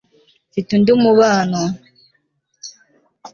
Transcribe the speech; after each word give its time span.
mfite 0.49 0.69
undi 0.73 0.91
mubano 1.03 1.61